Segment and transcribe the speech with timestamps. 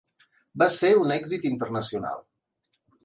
[0.61, 2.25] Va ser un èxit internacional.